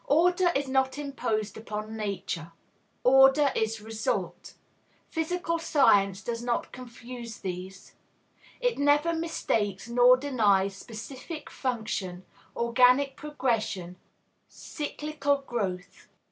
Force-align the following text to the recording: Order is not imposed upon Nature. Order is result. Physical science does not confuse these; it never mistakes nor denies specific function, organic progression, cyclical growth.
Order 0.07 0.49
is 0.55 0.67
not 0.67 0.97
imposed 0.97 1.57
upon 1.57 1.95
Nature. 1.95 2.53
Order 3.03 3.51
is 3.55 3.81
result. 3.81 4.55
Physical 5.11 5.59
science 5.59 6.23
does 6.23 6.41
not 6.41 6.71
confuse 6.71 7.37
these; 7.37 7.93
it 8.59 8.79
never 8.79 9.13
mistakes 9.13 9.87
nor 9.87 10.17
denies 10.17 10.75
specific 10.75 11.51
function, 11.51 12.25
organic 12.55 13.15
progression, 13.15 13.95
cyclical 14.49 15.43
growth. 15.45 16.07